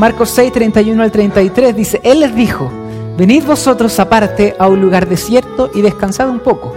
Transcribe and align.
Marcos 0.00 0.30
6, 0.30 0.52
31 0.52 1.02
al 1.02 1.12
33, 1.12 1.76
dice, 1.76 2.00
Él 2.02 2.20
les 2.20 2.34
dijo, 2.34 2.70
venid 3.18 3.44
vosotros 3.44 4.00
aparte 4.00 4.56
a 4.58 4.66
un 4.66 4.80
lugar 4.80 5.06
desierto 5.06 5.70
y 5.74 5.82
descansad 5.82 6.30
un 6.30 6.40
poco, 6.40 6.74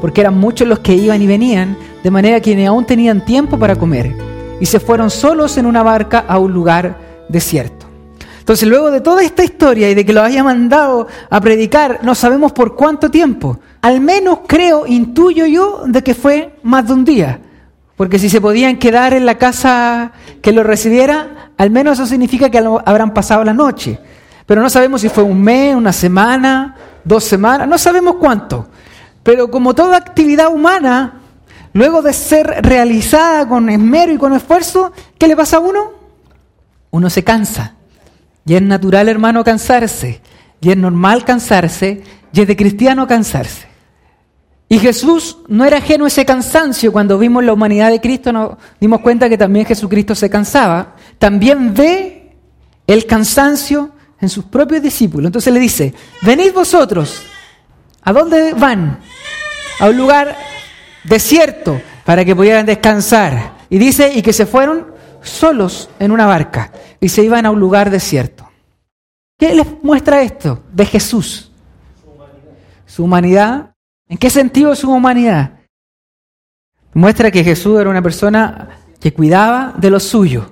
porque 0.00 0.22
eran 0.22 0.38
muchos 0.38 0.66
los 0.66 0.78
que 0.78 0.94
iban 0.94 1.20
y 1.20 1.26
venían, 1.26 1.76
de 2.02 2.10
manera 2.10 2.40
que 2.40 2.56
ni 2.56 2.64
aún 2.64 2.86
tenían 2.86 3.26
tiempo 3.26 3.58
para 3.58 3.76
comer, 3.76 4.16
y 4.58 4.64
se 4.64 4.80
fueron 4.80 5.10
solos 5.10 5.58
en 5.58 5.66
una 5.66 5.82
barca 5.82 6.24
a 6.26 6.38
un 6.38 6.54
lugar 6.54 6.96
desierto. 7.28 7.84
Entonces, 8.38 8.66
luego 8.66 8.90
de 8.90 9.02
toda 9.02 9.22
esta 9.22 9.44
historia 9.44 9.90
y 9.90 9.94
de 9.94 10.06
que 10.06 10.14
lo 10.14 10.22
haya 10.22 10.42
mandado 10.42 11.08
a 11.28 11.40
predicar, 11.42 11.98
no 12.02 12.14
sabemos 12.14 12.52
por 12.52 12.74
cuánto 12.74 13.10
tiempo. 13.10 13.58
Al 13.82 14.00
menos 14.00 14.38
creo, 14.46 14.86
intuyo 14.86 15.44
yo, 15.44 15.82
de 15.86 16.02
que 16.02 16.14
fue 16.14 16.54
más 16.62 16.86
de 16.86 16.94
un 16.94 17.04
día. 17.04 17.38
Porque 17.98 18.18
si 18.18 18.30
se 18.30 18.40
podían 18.40 18.78
quedar 18.78 19.12
en 19.12 19.26
la 19.26 19.36
casa 19.36 20.12
que 20.40 20.52
lo 20.52 20.62
recibiera, 20.64 21.41
al 21.62 21.70
menos 21.70 21.96
eso 21.96 22.08
significa 22.08 22.50
que 22.50 22.58
habrán 22.58 23.14
pasado 23.14 23.44
la 23.44 23.54
noche. 23.54 23.96
Pero 24.46 24.60
no 24.60 24.68
sabemos 24.68 25.00
si 25.00 25.08
fue 25.08 25.22
un 25.22 25.40
mes, 25.40 25.76
una 25.76 25.92
semana, 25.92 26.74
dos 27.04 27.22
semanas, 27.22 27.68
no 27.68 27.78
sabemos 27.78 28.16
cuánto. 28.16 28.66
Pero 29.22 29.48
como 29.48 29.72
toda 29.72 29.96
actividad 29.96 30.52
humana, 30.52 31.20
luego 31.72 32.02
de 32.02 32.12
ser 32.14 32.48
realizada 32.62 33.46
con 33.46 33.70
esmero 33.70 34.12
y 34.12 34.18
con 34.18 34.32
esfuerzo, 34.32 34.90
¿qué 35.16 35.28
le 35.28 35.36
pasa 35.36 35.58
a 35.58 35.60
uno? 35.60 35.92
Uno 36.90 37.08
se 37.08 37.22
cansa. 37.22 37.74
Y 38.44 38.54
es 38.56 38.62
natural, 38.62 39.08
hermano, 39.08 39.44
cansarse. 39.44 40.20
Y 40.60 40.68
es 40.68 40.76
normal 40.76 41.24
cansarse. 41.24 42.02
Y 42.32 42.40
es 42.40 42.48
de 42.48 42.56
cristiano 42.56 43.06
cansarse. 43.06 43.68
Y 44.68 44.80
Jesús 44.80 45.38
no 45.46 45.64
era 45.64 45.76
ajeno 45.76 46.06
a 46.06 46.08
ese 46.08 46.24
cansancio. 46.24 46.90
Cuando 46.90 47.18
vimos 47.18 47.44
la 47.44 47.52
humanidad 47.52 47.90
de 47.90 48.00
Cristo 48.00 48.32
nos 48.32 48.56
dimos 48.80 49.00
cuenta 49.00 49.28
que 49.28 49.38
también 49.38 49.64
Jesucristo 49.64 50.16
se 50.16 50.28
cansaba. 50.28 50.96
También 51.22 51.72
ve 51.72 52.34
el 52.84 53.06
cansancio 53.06 53.92
en 54.20 54.28
sus 54.28 54.46
propios 54.46 54.82
discípulos. 54.82 55.28
Entonces 55.28 55.54
le 55.54 55.60
dice, 55.60 55.94
venid 56.22 56.52
vosotros. 56.52 57.22
¿A 58.02 58.12
dónde 58.12 58.54
van? 58.54 58.98
A 59.78 59.88
un 59.88 59.96
lugar 59.96 60.36
desierto 61.04 61.80
para 62.04 62.24
que 62.24 62.34
pudieran 62.34 62.66
descansar. 62.66 63.54
Y 63.70 63.78
dice, 63.78 64.12
y 64.12 64.20
que 64.20 64.32
se 64.32 64.46
fueron 64.46 64.88
solos 65.22 65.90
en 66.00 66.10
una 66.10 66.26
barca 66.26 66.72
y 66.98 67.08
se 67.08 67.22
iban 67.22 67.46
a 67.46 67.52
un 67.52 67.60
lugar 67.60 67.90
desierto. 67.90 68.50
¿Qué 69.38 69.54
les 69.54 69.80
muestra 69.80 70.22
esto 70.22 70.64
de 70.72 70.86
Jesús? 70.86 71.52
Su 72.84 73.04
humanidad. 73.04 73.76
¿En 74.08 74.18
qué 74.18 74.28
sentido 74.28 74.74
su 74.74 74.90
humanidad? 74.90 75.52
Muestra 76.94 77.30
que 77.30 77.44
Jesús 77.44 77.80
era 77.80 77.90
una 77.90 78.02
persona 78.02 78.70
que 78.98 79.12
cuidaba 79.12 79.72
de 79.78 79.88
lo 79.88 80.00
suyo, 80.00 80.51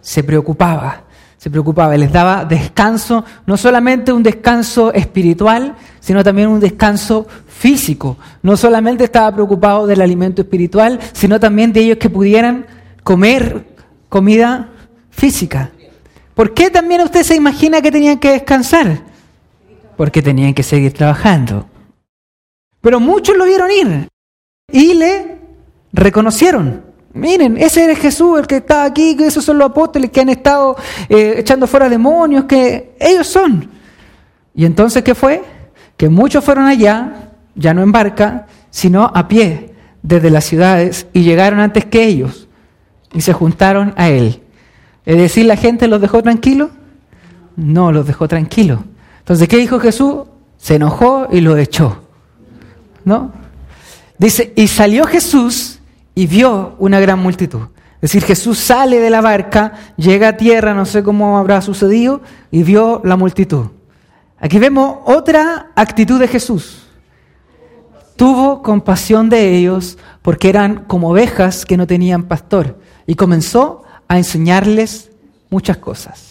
se 0.00 0.22
preocupaba, 0.22 1.04
se 1.36 1.50
preocupaba, 1.50 1.96
les 1.96 2.12
daba 2.12 2.44
descanso, 2.44 3.24
no 3.46 3.56
solamente 3.56 4.12
un 4.12 4.22
descanso 4.22 4.92
espiritual, 4.92 5.74
sino 6.00 6.22
también 6.22 6.48
un 6.48 6.60
descanso 6.60 7.26
físico. 7.46 8.18
No 8.42 8.56
solamente 8.56 9.04
estaba 9.04 9.34
preocupado 9.34 9.86
del 9.86 10.02
alimento 10.02 10.42
espiritual, 10.42 10.98
sino 11.12 11.40
también 11.40 11.72
de 11.72 11.80
ellos 11.80 11.98
que 11.98 12.10
pudieran 12.10 12.66
comer 13.02 13.66
comida 14.08 14.68
física. 15.10 15.70
¿Por 16.34 16.54
qué 16.54 16.70
también 16.70 17.02
usted 17.02 17.22
se 17.22 17.36
imagina 17.36 17.82
que 17.82 17.90
tenían 17.90 18.18
que 18.18 18.32
descansar? 18.32 19.00
Porque 19.96 20.22
tenían 20.22 20.54
que 20.54 20.62
seguir 20.62 20.92
trabajando. 20.92 21.66
Pero 22.80 23.00
muchos 23.00 23.36
lo 23.36 23.44
vieron 23.44 23.70
ir 23.70 24.08
y 24.72 24.94
le 24.94 25.38
reconocieron. 25.92 26.89
Miren, 27.12 27.56
ese 27.56 27.84
era 27.84 27.94
Jesús, 27.96 28.38
el 28.38 28.46
que 28.46 28.58
está 28.58 28.84
aquí, 28.84 29.16
que 29.16 29.26
esos 29.26 29.44
son 29.44 29.58
los 29.58 29.70
apóstoles 29.70 30.10
que 30.10 30.20
han 30.20 30.28
estado 30.28 30.76
eh, 31.08 31.34
echando 31.38 31.66
fuera 31.66 31.88
demonios, 31.88 32.44
que 32.44 32.94
ellos 33.00 33.26
son. 33.26 33.68
Y 34.54 34.64
entonces, 34.64 35.02
¿qué 35.02 35.14
fue? 35.14 35.42
Que 35.96 36.08
muchos 36.08 36.44
fueron 36.44 36.66
allá, 36.66 37.32
ya 37.56 37.74
no 37.74 37.82
en 37.82 37.90
barca, 37.90 38.46
sino 38.70 39.10
a 39.12 39.26
pie, 39.26 39.74
desde 40.02 40.30
las 40.30 40.44
ciudades, 40.44 41.08
y 41.12 41.22
llegaron 41.22 41.58
antes 41.60 41.84
que 41.84 42.04
ellos 42.04 42.48
y 43.12 43.20
se 43.20 43.32
juntaron 43.32 43.92
a 43.96 44.08
él. 44.08 44.40
Es 45.04 45.16
decir, 45.16 45.46
la 45.46 45.56
gente 45.56 45.88
los 45.88 46.00
dejó 46.00 46.22
tranquilos. 46.22 46.70
No, 47.56 47.90
los 47.90 48.06
dejó 48.06 48.28
tranquilos. 48.28 48.80
Entonces, 49.18 49.48
¿qué 49.48 49.56
dijo 49.56 49.80
Jesús? 49.80 50.22
Se 50.56 50.76
enojó 50.76 51.26
y 51.30 51.40
lo 51.40 51.56
echó. 51.56 52.02
¿No? 53.04 53.32
Dice, 54.18 54.52
y 54.54 54.68
salió 54.68 55.06
Jesús 55.06 55.79
y 56.14 56.26
vio 56.26 56.74
una 56.78 57.00
gran 57.00 57.18
multitud. 57.18 57.62
Es 57.96 58.12
decir, 58.12 58.24
Jesús 58.24 58.58
sale 58.58 58.98
de 58.98 59.10
la 59.10 59.20
barca, 59.20 59.74
llega 59.96 60.28
a 60.28 60.36
tierra, 60.36 60.72
no 60.74 60.86
sé 60.86 61.02
cómo 61.02 61.38
habrá 61.38 61.60
sucedido, 61.60 62.22
y 62.50 62.62
vio 62.62 63.02
la 63.04 63.16
multitud. 63.16 63.66
Aquí 64.38 64.58
vemos 64.58 65.00
otra 65.04 65.70
actitud 65.76 66.18
de 66.18 66.28
Jesús. 66.28 66.86
Tuvo 68.16 68.62
compasión 68.62 69.28
de 69.28 69.56
ellos 69.56 69.98
porque 70.22 70.48
eran 70.48 70.84
como 70.84 71.10
ovejas 71.10 71.66
que 71.66 71.76
no 71.76 71.86
tenían 71.86 72.24
pastor 72.24 72.78
y 73.06 73.14
comenzó 73.14 73.82
a 74.08 74.18
enseñarles 74.18 75.10
muchas 75.50 75.76
cosas. 75.76 76.30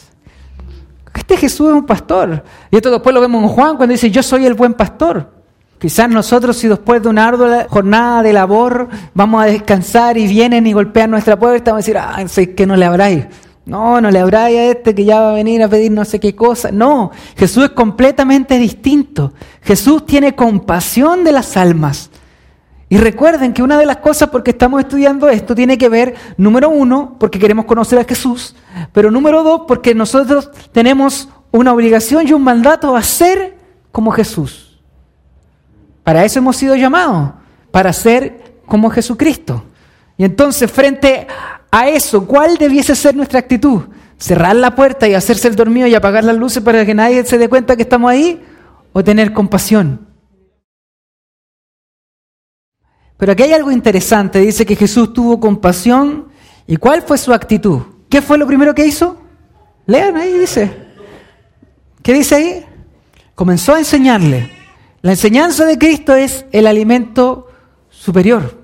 Este 1.30 1.38
Jesús 1.38 1.68
es 1.68 1.76
un 1.76 1.86
pastor. 1.86 2.44
Y 2.72 2.78
esto 2.78 2.90
después 2.90 3.14
lo 3.14 3.22
vemos 3.22 3.44
en 3.44 3.50
Juan 3.50 3.78
cuando 3.78 3.94
dice, 3.94 4.10
yo 4.10 4.24
soy 4.24 4.48
el 4.48 4.56
buen 4.56 4.74
pastor. 4.74 5.32
Quizás 5.80 6.10
nosotros 6.10 6.58
si 6.58 6.68
después 6.68 7.02
de 7.02 7.08
una 7.08 7.26
ardua 7.26 7.66
jornada 7.70 8.22
de 8.22 8.34
labor 8.34 8.90
vamos 9.14 9.42
a 9.42 9.46
descansar 9.46 10.18
y 10.18 10.28
vienen 10.28 10.68
y 10.68 10.74
golpean 10.74 11.10
nuestra 11.10 11.40
puerta, 11.40 11.72
vamos 11.72 11.86
a 11.86 11.86
decir, 11.86 11.98
ah, 11.98 12.28
sé 12.28 12.54
que 12.54 12.66
no 12.66 12.76
le 12.76 12.86
habráis. 12.86 13.26
No, 13.66 14.02
no 14.02 14.12
le 14.12 14.20
habráis 14.20 14.58
a 14.58 14.64
este 14.66 14.94
que 14.94 15.06
ya 15.06 15.22
va 15.22 15.30
a 15.30 15.36
venir 15.36 15.64
a 15.64 15.70
pedir 15.70 15.92
no 15.92 16.04
sé 16.04 16.20
qué 16.20 16.36
cosa. 16.36 16.70
No, 16.72 17.12
Jesús 17.38 17.66
es 17.66 17.70
completamente 17.70 18.58
distinto. 18.58 19.32
Jesús 19.62 20.06
tiene 20.06 20.36
compasión 20.36 21.24
de 21.24 21.32
las 21.32 21.56
almas. 21.56 22.10
Y 22.90 22.98
recuerden 22.98 23.54
que 23.54 23.64
una 23.64 23.78
de 23.78 23.86
las 23.86 23.98
cosas 23.98 24.30
por 24.30 24.44
que 24.44 24.52
estamos 24.52 24.82
estudiando 24.82 25.30
esto 25.30 25.56
tiene 25.56 25.78
que 25.78 25.88
ver, 25.88 26.16
número 26.36 26.70
uno, 26.70 27.16
porque 27.20 27.40
queremos 27.40 27.66
conocer 27.66 28.00
a 28.00 28.04
Jesús, 28.04 28.56
pero 28.92 29.12
número 29.12 29.44
dos, 29.44 29.62
porque 29.68 29.94
nosotros 29.94 30.50
tenemos 30.74 31.30
una 31.52 31.72
obligación 31.72 32.28
y 32.28 32.34
un 32.34 32.44
mandato 32.44 32.96
a 32.96 33.04
ser 33.04 33.56
como 33.92 34.12
Jesús. 34.12 34.69
Para 36.10 36.26
eso 36.26 36.40
hemos 36.40 36.58
sido 36.58 36.76
llamados, 36.76 37.34
para 37.70 37.94
ser 37.94 38.62
como 38.66 38.90
Jesucristo. 38.90 39.64
Y 40.18 40.24
entonces, 40.24 40.72
frente 40.72 41.28
a 41.70 41.88
eso, 41.88 42.26
¿cuál 42.26 42.58
debiese 42.58 42.96
ser 42.96 43.16
nuestra 43.16 43.38
actitud? 43.38 43.84
¿Cerrar 44.18 44.56
la 44.56 44.74
puerta 44.74 45.08
y 45.08 45.14
hacerse 45.14 45.48
el 45.48 45.56
dormido 45.56 45.86
y 45.86 45.94
apagar 45.94 46.24
las 46.24 46.36
luces 46.36 46.64
para 46.64 46.84
que 46.84 46.96
nadie 46.96 47.24
se 47.28 47.38
dé 47.38 47.48
cuenta 47.48 47.76
que 47.76 47.84
estamos 47.84 48.10
ahí? 48.10 48.44
¿O 48.92 49.04
tener 49.04 49.34
compasión? 49.34 50.08
Pero 53.16 53.34
aquí 53.34 53.44
hay 53.44 53.54
algo 53.54 53.72
interesante. 53.72 54.40
Dice 54.40 54.66
que 54.66 54.76
Jesús 54.76 55.14
tuvo 55.14 55.40
compasión. 55.40 56.30
¿Y 56.66 56.78
cuál 56.78 57.04
fue 57.04 57.20
su 57.20 57.32
actitud? 57.34 57.82
¿Qué 58.10 58.24
fue 58.24 58.40
lo 58.40 58.48
primero 58.48 58.74
que 58.74 58.84
hizo? 58.84 59.22
Lean 59.86 60.18
ahí, 60.18 60.34
dice. 60.40 60.76
¿Qué 62.02 62.14
dice 62.14 62.34
ahí? 62.34 62.66
Comenzó 63.36 63.76
a 63.76 63.78
enseñarle. 63.78 64.58
La 65.02 65.12
enseñanza 65.12 65.66
de 65.66 65.78
Cristo 65.78 66.14
es 66.16 66.46
el 66.52 66.68
alimento 66.68 67.48
superior. 67.90 68.60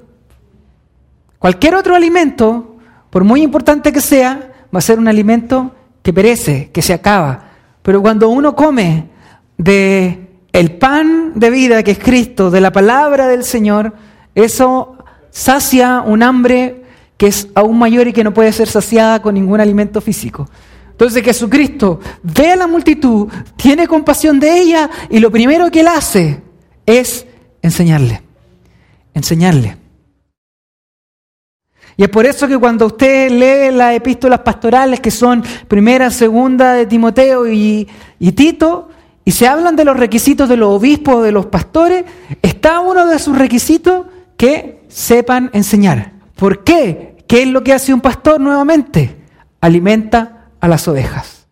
Cualquier 1.39 1.75
otro 1.75 1.95
alimento, 1.95 2.75
por 3.09 3.23
muy 3.23 3.41
importante 3.41 3.93
que 3.93 4.01
sea, 4.01 4.51
va 4.73 4.79
a 4.79 4.81
ser 4.81 4.99
un 4.99 5.07
alimento 5.07 5.73
que 6.01 6.11
perece, 6.11 6.71
que 6.71 6.81
se 6.81 6.93
acaba. 6.93 7.51
Pero 7.81 8.01
cuando 8.01 8.29
uno 8.29 8.55
come 8.55 9.09
de 9.57 10.27
el 10.51 10.77
pan 10.77 11.33
de 11.35 11.49
vida 11.49 11.83
que 11.83 11.91
es 11.91 11.99
Cristo, 11.99 12.51
de 12.51 12.61
la 12.61 12.71
palabra 12.71 13.27
del 13.27 13.43
Señor, 13.43 13.93
eso 14.33 14.97
sacia 15.29 16.01
un 16.01 16.23
hambre 16.23 16.83
que 17.17 17.27
es 17.27 17.47
aún 17.55 17.77
mayor 17.77 18.07
y 18.07 18.13
que 18.13 18.23
no 18.23 18.33
puede 18.33 18.51
ser 18.51 18.67
saciada 18.67 19.21
con 19.21 19.35
ningún 19.35 19.61
alimento 19.61 20.01
físico. 20.01 20.49
Entonces 20.95 21.23
Jesucristo 21.23 21.99
ve 22.23 22.53
a 22.53 22.55
la 22.55 22.67
multitud, 22.67 23.27
tiene 23.57 23.85
compasión 23.85 24.39
de 24.39 24.61
ella 24.61 24.89
y 25.09 25.19
lo 25.19 25.29
primero 25.29 25.69
que 25.69 25.81
él 25.81 25.89
hace 25.89 26.41
es 26.85 27.25
enseñarle, 27.61 28.21
enseñarle. 29.13 29.75
Y 31.97 32.03
es 32.03 32.09
por 32.09 32.25
eso 32.25 32.47
que 32.47 32.57
cuando 32.57 32.85
usted 32.85 33.29
lee 33.29 33.75
las 33.75 33.93
epístolas 33.93 34.39
pastorales, 34.39 35.01
que 35.01 35.11
son 35.11 35.43
primera, 35.67 36.09
segunda 36.11 36.71
de 36.71 36.85
Timoteo 36.85 37.45
y, 37.45 37.89
y 38.17 38.31
Tito, 38.31 38.87
y 39.25 39.31
se 39.31 39.47
hablan 39.47 39.75
de 39.75 39.83
los 39.83 39.97
requisitos 39.97 40.47
de 40.47 40.55
los 40.55 40.69
obispos, 40.69 41.25
de 41.25 41.33
los 41.33 41.47
pastores, 41.47 42.05
está 42.41 42.79
uno 42.79 43.05
de 43.05 43.19
sus 43.19 43.37
requisitos 43.37 44.05
que 44.37 44.85
sepan 44.87 45.49
enseñar. 45.51 46.13
¿Por 46.37 46.63
qué? 46.63 47.17
¿Qué 47.27 47.41
es 47.41 47.49
lo 47.49 47.65
que 47.65 47.73
hace 47.73 47.93
un 47.93 47.99
pastor 47.99 48.39
nuevamente? 48.39 49.17
Alimenta 49.59 50.34
a 50.65 50.67
las 50.67 50.87
ovejas. 50.87 51.47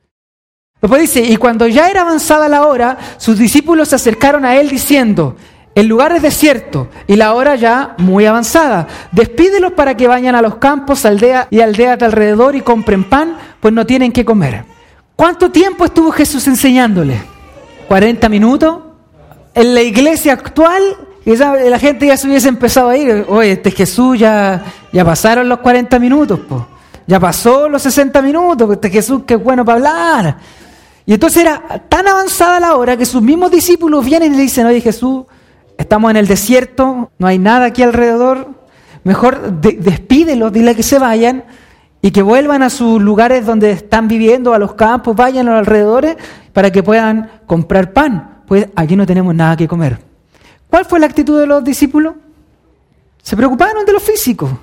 Después 0.82 1.02
dice, 1.02 1.22
y 1.22 1.38
cuando 1.38 1.68
ya 1.68 1.90
era 1.90 2.02
avanzada 2.02 2.50
la 2.50 2.66
hora, 2.68 2.98
sus 3.18 3.38
discípulos 3.38 3.88
se 3.90 3.96
acercaron 3.96 4.44
a 4.44 4.58
él 4.58 4.68
diciendo, 4.68 5.38
el 5.76 5.88
lugar 5.88 6.12
es 6.14 6.22
desierto 6.22 6.90
y 7.08 7.16
la 7.16 7.34
hora 7.34 7.56
ya 7.56 7.96
muy 7.98 8.26
avanzada. 8.26 8.88
Despídelos 9.12 9.72
para 9.74 9.96
que 9.96 10.08
vayan 10.08 10.36
a 10.36 10.42
los 10.42 10.56
campos, 10.56 11.06
aldea 11.06 11.48
y 11.50 11.62
aldeas 11.62 11.98
de 11.98 12.06
alrededor 12.06 12.56
y 12.56 12.62
compren 12.62 13.06
pan, 13.06 13.38
pues 13.62 13.74
no 13.74 13.86
tienen 13.86 14.12
que 14.12 14.26
comer. 14.26 14.66
¿Cuánto 15.16 15.52
tiempo 15.52 15.86
estuvo 15.86 16.12
Jesús 16.12 16.48
enseñándole? 16.48 17.22
¿40 17.88 18.30
minutos? 18.30 18.80
En 19.56 19.74
la 19.74 19.82
iglesia 19.82 20.34
actual, 20.34 20.84
la 21.26 21.80
gente 21.80 22.08
ya 22.08 22.18
se 22.18 22.28
hubiese 22.28 22.50
empezado 22.50 22.90
a 22.90 22.98
ir. 22.98 23.26
Oye, 23.30 23.54
este 23.54 23.72
Jesús 23.72 24.20
ya, 24.20 24.64
ya 24.92 25.06
pasaron 25.06 25.48
los 25.48 25.60
40 25.60 25.98
minutos, 26.00 26.40
po. 26.42 26.68
Ya 27.08 27.20
pasó 27.20 27.68
los 27.70 27.82
60 27.82 28.22
minutos, 28.22 28.72
este 28.72 28.90
Jesús 28.90 29.24
es 29.28 29.44
bueno 29.44 29.66
para 29.66 29.78
hablar. 29.78 30.38
Y 31.06 31.14
entonces 31.14 31.44
era 31.44 31.82
tan 31.90 32.08
avanzada 32.08 32.60
la 32.60 32.76
hora 32.76 32.96
que 32.96 33.06
sus 33.06 33.22
mismos 33.22 33.52
discípulos 33.52 34.06
vienen 34.06 34.34
y 34.34 34.38
le 34.38 34.44
dicen, 34.44 34.66
oye 34.66 34.80
Jesús, 34.80 35.26
estamos 35.78 36.12
en 36.12 36.18
el 36.18 36.28
desierto, 36.28 37.12
no 37.18 37.28
hay 37.28 37.40
nada 37.40 37.66
aquí 37.66 37.84
alrededor, 37.84 38.50
mejor 39.04 39.60
despídelos, 39.60 40.54
dile 40.54 40.76
que 40.76 40.84
se 40.84 41.00
vayan 41.00 41.44
y 42.02 42.12
que 42.12 42.22
vuelvan 42.22 42.64
a 42.64 42.70
sus 42.70 43.02
lugares 43.02 43.46
donde 43.46 43.72
están 43.72 44.08
viviendo, 44.08 44.54
a 44.54 44.60
los 44.60 44.76
campos, 44.76 45.16
vayan 45.16 45.48
a 45.48 45.52
los 45.52 45.60
alrededores 45.60 46.18
para 46.54 46.72
que 46.72 46.84
puedan 46.84 47.32
comprar 47.46 47.92
pan, 47.92 48.42
pues 48.48 48.68
aquí 48.76 48.96
no 48.96 49.06
tenemos 49.06 49.34
nada 49.36 49.58
que 49.58 49.68
comer. 49.68 50.00
¿Cuál 50.70 50.86
fue 50.86 51.00
la 51.00 51.06
actitud 51.06 51.40
de 51.40 51.48
los 51.48 51.64
discípulos? 51.64 52.16
Se 53.22 53.38
preocuparon 53.38 53.86
de 53.86 53.94
lo 53.94 54.00
físico. 54.00 54.60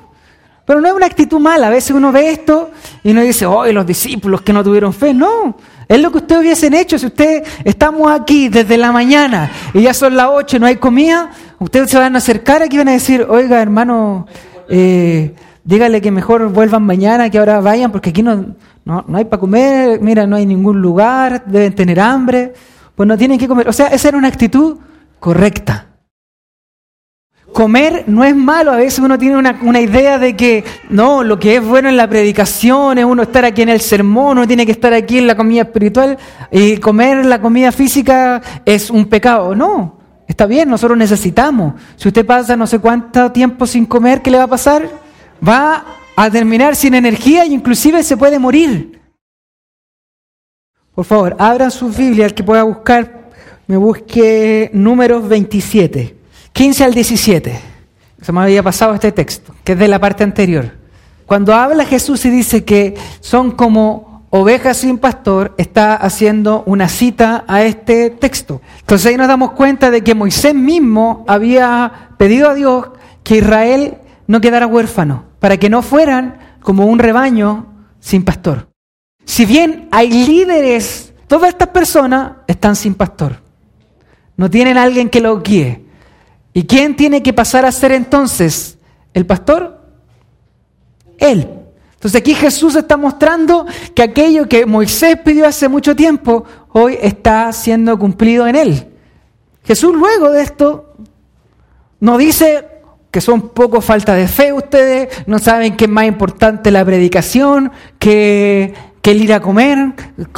Pero 0.70 0.81
no 0.81 0.87
es 0.87 0.94
una 0.94 1.06
actitud 1.06 1.40
mala. 1.40 1.67
A 1.67 1.70
veces 1.70 1.90
uno 1.90 2.12
ve 2.12 2.31
esto 2.31 2.70
y 3.02 3.11
uno 3.11 3.22
dice, 3.22 3.44
oh, 3.44 3.67
los 3.72 3.84
discípulos 3.84 4.43
que 4.43 4.52
no 4.52 4.62
tuvieron 4.62 4.93
fe. 4.93 5.12
No, 5.12 5.56
es 5.88 6.00
lo 6.00 6.12
que 6.12 6.19
ustedes 6.19 6.43
hubiesen 6.43 6.75
hecho. 6.75 6.96
Si 6.96 7.06
ustedes 7.06 7.43
estamos 7.64 8.08
aquí 8.08 8.49
desde 8.49 8.76
la 8.76 8.93
mañana 8.93 9.50
y 9.75 9.82
ya 9.82 9.93
son 9.93 10.14
las 10.14 10.28
8 10.31 10.58
y 10.58 10.61
no 10.61 10.67
hay 10.67 10.76
comida, 10.76 11.32
ustedes 11.58 11.90
se 11.90 11.99
van 11.99 12.14
a 12.14 12.19
acercar 12.19 12.62
aquí 12.62 12.76
y 12.76 12.78
van 12.78 12.87
a 12.87 12.93
decir, 12.93 13.26
oiga, 13.28 13.61
hermano, 13.61 14.28
eh, 14.69 15.34
dígale 15.64 16.00
que 16.00 16.12
mejor 16.12 16.49
vuelvan 16.50 16.84
mañana, 16.84 17.28
que 17.31 17.40
ahora 17.40 17.61
vayan, 17.61 17.90
porque 17.90 18.11
aquí 18.11 18.22
no, 18.22 18.55
no, 18.84 19.05
no 19.08 19.19
hay 19.19 19.25
para 19.25 19.40
comer, 19.40 20.00
mira, 20.00 20.25
no 20.28 20.37
hay 20.37 20.46
ningún 20.46 20.81
lugar, 20.81 21.46
deben 21.46 21.75
tener 21.75 21.99
hambre, 21.99 22.55
pues 22.94 23.08
no 23.08 23.19
tienen 23.19 23.40
que 23.40 23.49
comer. 23.49 23.69
O 23.69 23.72
sea, 23.72 23.88
esa 23.88 24.06
era 24.06 24.19
una 24.19 24.28
actitud 24.28 24.76
correcta. 25.19 25.90
Comer 27.52 28.05
no 28.06 28.23
es 28.25 28.37
malo, 28.37 28.70
a 28.70 28.76
veces 28.76 29.00
uno 29.00 29.19
tiene 29.19 29.37
una, 29.37 29.81
idea 29.81 30.19
de 30.19 30.37
que 30.37 30.64
no, 30.88 31.25
lo 31.25 31.38
que 31.38 31.56
es 31.56 31.64
bueno 31.64 31.88
en 31.88 31.97
la 31.97 32.08
predicación 32.08 32.99
es 32.99 33.05
uno 33.05 33.23
estar 33.23 33.44
aquí 33.44 33.62
en 33.62 33.70
el 33.70 33.81
sermón, 33.81 34.38
uno 34.38 34.47
tiene 34.47 34.64
que 34.64 34.73
estar 34.73 34.94
aquí 34.94 35.19
en 35.19 35.26
la 35.26 35.37
comida 35.37 35.62
espiritual 35.62 36.17
y 36.52 36.76
comer 36.76 37.26
la 37.26 37.41
comida 37.41 37.73
física 37.73 38.41
es 38.64 38.88
un 38.88 39.06
pecado. 39.06 39.56
No, 39.56 39.99
está 40.29 40.47
bien, 40.47 40.69
nosotros 40.69 40.97
necesitamos. 40.97 41.75
Si 41.97 42.06
usted 42.06 42.25
pasa 42.25 42.56
no 42.56 42.67
sé 42.69 42.79
cuánto 42.79 43.32
tiempo 43.32 43.67
sin 43.67 43.85
comer, 43.85 44.23
¿qué 44.23 44.31
le 44.31 44.38
va 44.38 44.44
a 44.44 44.49
pasar? 44.49 44.88
Va 45.46 45.85
a 46.14 46.31
terminar 46.31 46.76
sin 46.76 46.94
energía 46.94 47.43
e 47.43 47.49
inclusive 47.49 48.03
se 48.05 48.17
puede 48.17 48.38
morir. 48.38 49.00
Por 50.94 51.05
favor, 51.05 51.37
abran 51.38 51.70
su 51.70 51.88
Biblia, 51.88 52.26
el 52.26 52.35
que 52.35 52.44
pueda 52.44 52.62
buscar, 52.62 53.31
me 53.67 53.76
busque 53.76 54.70
números 54.73 55.29
27. 55.29 56.19
15 56.52 56.85
al 56.85 56.94
17. 56.94 57.61
Se 58.20 58.32
me 58.32 58.41
había 58.41 58.62
pasado 58.62 58.94
este 58.94 59.12
texto, 59.12 59.55
que 59.64 59.73
es 59.73 59.79
de 59.79 59.88
la 59.88 59.99
parte 59.99 60.25
anterior. 60.25 60.73
Cuando 61.26 61.55
habla 61.55 61.85
Jesús 61.85 62.25
y 62.25 62.31
dice 62.31 62.64
que 62.64 62.94
son 63.20 63.52
como 63.52 64.25
ovejas 64.31 64.79
sin 64.79 64.99
pastor, 64.99 65.55
está 65.58 65.94
haciendo 65.94 66.62
una 66.67 66.88
cita 66.88 67.44
a 67.47 67.62
este 67.62 68.11
texto. 68.11 68.61
Entonces 68.81 69.06
ahí 69.06 69.17
nos 69.17 69.29
damos 69.29 69.52
cuenta 69.52 69.91
de 69.91 70.02
que 70.02 70.14
Moisés 70.14 70.55
mismo 70.55 71.25
había 71.29 72.11
pedido 72.19 72.50
a 72.50 72.55
Dios 72.55 72.88
que 73.23 73.37
Israel 73.37 73.99
no 74.26 74.41
quedara 74.41 74.67
huérfano, 74.67 75.25
para 75.38 75.56
que 75.56 75.70
no 75.70 75.82
fueran 75.82 76.38
como 76.62 76.87
un 76.87 76.99
rebaño 76.99 77.67
sin 78.00 78.25
pastor. 78.25 78.69
Si 79.25 79.44
bien 79.44 79.88
hay 79.91 80.11
líderes, 80.11 81.12
todas 81.26 81.50
estas 81.50 81.69
personas 81.69 82.32
están 82.46 82.76
sin 82.76 82.94
pastor. 82.94 83.37
No 84.37 84.50
tienen 84.50 84.79
alguien 84.79 85.08
que 85.08 85.20
los 85.20 85.43
guíe. 85.43 85.85
¿Y 86.52 86.64
quién 86.64 86.97
tiene 86.97 87.23
que 87.23 87.32
pasar 87.32 87.64
a 87.64 87.73
ser 87.73 87.93
entonces 87.93 88.79
el 89.14 89.26
pastor? 89.26 89.81
Él. 91.19 91.49
Entonces 91.94 92.20
aquí 92.20 92.35
Jesús 92.35 92.75
está 92.76 92.97
mostrando 92.97 93.67
que 93.94 94.02
aquello 94.02 94.49
que 94.49 94.64
Moisés 94.64 95.19
pidió 95.23 95.47
hace 95.47 95.69
mucho 95.69 95.94
tiempo, 95.94 96.44
hoy 96.73 96.97
está 97.00 97.52
siendo 97.52 97.99
cumplido 97.99 98.47
en 98.47 98.56
él. 98.56 98.88
Jesús 99.64 99.94
luego 99.94 100.31
de 100.31 100.43
esto 100.43 100.94
nos 102.00 102.19
dice 102.19 102.67
que 103.11 103.20
son 103.20 103.50
poco 103.50 103.81
falta 103.81 104.14
de 104.14 104.29
fe 104.29 104.53
ustedes, 104.53 105.08
no 105.26 105.38
saben 105.38 105.76
que 105.76 105.85
es 105.85 105.91
más 105.91 106.06
importante 106.06 106.70
la 106.70 106.85
predicación 106.85 107.70
que, 107.99 108.73
el 109.03 109.23
ir 109.23 109.32
a 109.32 109.41
comer, 109.41 109.93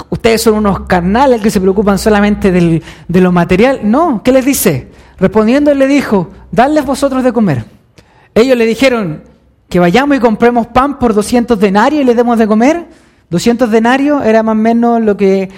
ustedes 0.09 0.41
son 0.41 0.55
unos 0.55 0.81
carnales 0.87 1.43
que 1.43 1.51
se 1.51 1.61
preocupan 1.61 1.99
solamente 1.99 2.51
de 2.51 3.21
lo 3.21 3.31
material. 3.31 3.81
No, 3.85 4.23
¿qué 4.25 4.33
les 4.33 4.47
dice? 4.47 4.89
Respondiendo, 5.23 5.71
él 5.71 5.79
le 5.79 5.87
dijo, 5.87 6.31
dadles 6.51 6.85
vosotros 6.85 7.23
de 7.23 7.33
comer. 7.33 7.65
Ellos 8.35 8.59
le 8.59 8.67
dijeron, 8.67 9.23
que 9.69 9.79
vayamos 9.79 10.17
y 10.17 10.21
compremos 10.21 10.67
pan 10.67 10.99
por 10.99 11.15
200 11.15 11.61
denarios 11.61 12.03
y 12.03 12.05
le 12.05 12.17
demos 12.17 12.37
de 12.39 12.49
comer. 12.49 12.89
200 13.31 13.71
denarios 13.71 14.27
era 14.27 14.43
más 14.43 14.55
o 14.55 14.57
menos 14.57 15.01
lo 15.01 15.17
que 15.17 15.49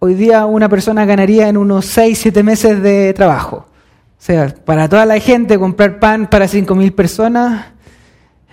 hoy 0.00 0.12
día 0.12 0.44
una 0.44 0.68
persona 0.68 1.06
ganaría 1.06 1.48
en 1.48 1.56
unos 1.56 1.86
6, 1.86 2.18
7 2.18 2.42
meses 2.42 2.82
de 2.82 3.14
trabajo. 3.14 3.64
O 3.66 4.18
sea, 4.18 4.54
para 4.66 4.86
toda 4.86 5.06
la 5.06 5.18
gente 5.18 5.58
comprar 5.58 5.98
pan 5.98 6.26
para 6.26 6.44
5.000 6.44 6.94
personas. 6.94 7.68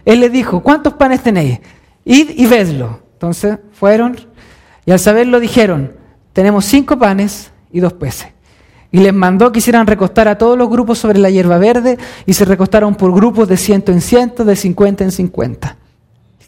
Él 0.06 0.22
les 0.22 0.32
dijo, 0.32 0.64
¿cuántos 0.64 0.94
panes 0.94 1.22
tenéis? 1.22 1.60
Id 2.06 2.30
y 2.38 2.46
vedlo. 2.46 3.02
Entonces 3.16 3.60
fueron 3.74 4.16
y 4.86 4.92
al 4.92 5.00
saberlo 5.00 5.42
dijeron, 5.42 5.92
tenemos 6.32 6.64
cinco 6.64 6.98
panes 6.98 7.52
y 7.70 7.82
dos 7.82 7.92
peces. 7.92 8.30
Y 8.92 9.00
les 9.00 9.14
mandó 9.14 9.52
que 9.52 9.60
hicieran 9.60 9.88
recostar 9.88 10.28
a 10.28 10.38
todos 10.38 10.58
los 10.58 10.70
grupos 10.70 11.00
sobre 11.00 11.20
la 11.20 11.30
hierba 11.30 11.58
verde 11.58 11.98
y 12.26 12.34
se 12.34 12.44
recostaron 12.44 12.96
por 12.96 13.14
grupos 13.14 13.48
de 13.48 13.56
ciento 13.56 13.92
en 13.92 14.02
ciento, 14.02 14.44
de 14.44 14.56
cincuenta 14.56 15.04
en 15.04 15.12
cincuenta. 15.12 15.78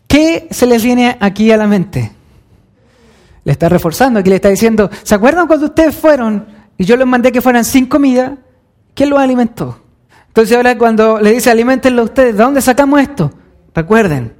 ¿Qué 0.07 0.47
se 0.51 0.67
les 0.67 0.83
viene 0.83 1.17
aquí 1.19 1.51
a 1.51 1.57
la 1.57 1.67
mente? 1.67 2.11
Le 3.45 3.51
está 3.51 3.69
reforzando, 3.69 4.19
aquí 4.19 4.29
le 4.29 4.35
está 4.35 4.49
diciendo, 4.49 4.89
¿se 5.03 5.15
acuerdan 5.15 5.47
cuando 5.47 5.67
ustedes 5.67 5.95
fueron 5.95 6.45
y 6.77 6.85
yo 6.85 6.97
les 6.97 7.07
mandé 7.07 7.31
que 7.31 7.41
fueran 7.41 7.63
sin 7.63 7.85
comida? 7.85 8.37
¿Quién 8.93 9.09
los 9.09 9.19
alimentó? 9.19 9.79
Entonces 10.27 10.55
ahora 10.55 10.77
cuando 10.77 11.19
le 11.19 11.31
dice 11.31 11.49
alimentenlo 11.49 12.01
a 12.01 12.05
ustedes, 12.05 12.35
¿de 12.35 12.43
dónde 12.43 12.61
sacamos 12.61 13.01
esto? 13.01 13.31
Recuerden. 13.73 14.33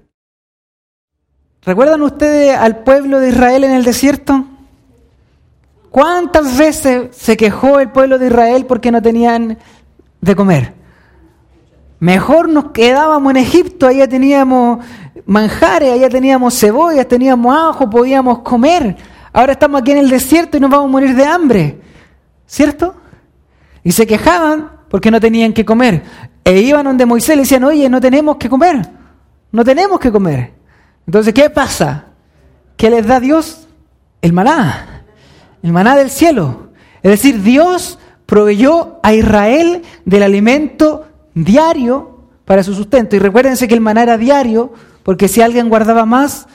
¿Recuerdan 1.65 2.01
ustedes 2.01 2.57
al 2.57 2.83
pueblo 2.83 3.19
de 3.19 3.29
Israel 3.29 3.63
en 3.63 3.71
el 3.71 3.85
desierto? 3.85 4.45
¿Cuántas 5.93 6.57
veces 6.57 7.15
se 7.15 7.37
quejó 7.37 7.79
el 7.79 7.91
pueblo 7.91 8.17
de 8.17 8.25
Israel 8.25 8.65
porque 8.65 8.91
no 8.91 8.99
tenían 8.99 9.59
de 10.21 10.35
comer? 10.35 10.73
Mejor 11.99 12.49
nos 12.49 12.71
quedábamos 12.71 13.29
en 13.29 13.37
Egipto, 13.37 13.85
allá 13.85 14.07
teníamos 14.07 14.83
manjares, 15.27 15.93
allá 15.93 16.09
teníamos 16.09 16.59
cebollas, 16.59 17.07
teníamos 17.07 17.55
ajo, 17.55 17.91
podíamos 17.91 18.39
comer. 18.39 18.97
Ahora 19.31 19.51
estamos 19.51 19.81
aquí 19.81 19.91
en 19.91 19.99
el 19.99 20.09
desierto 20.09 20.57
y 20.57 20.61
nos 20.61 20.71
vamos 20.71 20.87
a 20.87 20.91
morir 20.91 21.15
de 21.15 21.25
hambre. 21.25 21.79
¿Cierto? 22.47 22.95
Y 23.83 23.91
se 23.91 24.07
quejaban 24.07 24.71
porque 24.89 25.11
no 25.11 25.19
tenían 25.19 25.53
que 25.53 25.63
comer. 25.63 26.01
E 26.43 26.59
iban 26.59 26.85
donde 26.85 27.05
Moisés 27.05 27.35
le 27.35 27.43
decían, 27.43 27.65
oye, 27.65 27.87
no 27.87 28.01
tenemos 28.01 28.37
que 28.37 28.49
comer. 28.49 28.81
No 29.51 29.63
tenemos 29.63 29.99
que 29.99 30.11
comer. 30.11 30.53
Entonces, 31.05 31.35
¿qué 31.35 31.51
pasa? 31.51 32.05
¿Qué 32.77 32.89
les 32.89 33.05
da 33.05 33.19
Dios? 33.19 33.67
El 34.23 34.33
maná 34.33 34.92
el 35.63 35.71
maná 35.71 35.95
del 35.95 36.09
cielo. 36.09 36.69
Es 37.01 37.11
decir, 37.11 37.41
Dios 37.41 37.97
proveyó 38.25 38.99
a 39.01 39.13
Israel 39.13 39.81
del 40.05 40.23
alimento 40.23 41.07
diario 41.33 42.19
para 42.45 42.63
su 42.63 42.73
sustento. 42.73 43.15
Y 43.15 43.19
recuérdense 43.19 43.67
que 43.67 43.73
el 43.73 43.81
maná 43.81 44.03
era 44.03 44.17
diario, 44.17 44.73
porque 45.03 45.27
si 45.27 45.41
alguien 45.41 45.69
guardaba 45.69 46.05
más, 46.05 46.47